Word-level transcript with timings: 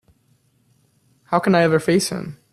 How 1.25 1.37
can 1.37 1.53
I 1.53 1.61
ever 1.61 1.79
face 1.79 2.09
him? 2.09 2.39